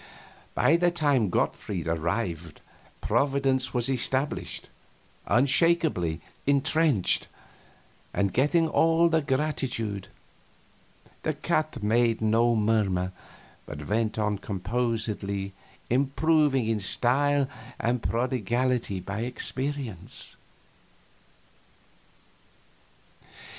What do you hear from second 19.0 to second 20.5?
experience.